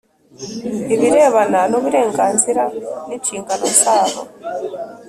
[0.93, 2.63] ibirebana n uburenganzira
[3.07, 4.21] n inshingano zabo